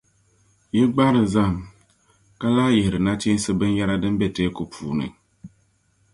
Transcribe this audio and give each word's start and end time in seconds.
Yi 0.75 0.83
gbahiri 0.93 1.21
zahim, 1.33 1.57
ka 2.39 2.47
lahi 2.55 2.73
yihiri 2.75 2.99
nachinsi 3.05 3.49
binyεra 3.59 3.95
din 4.01 4.15
be 4.19 4.27
Teeku 4.35 4.63
puuni. 4.71 5.07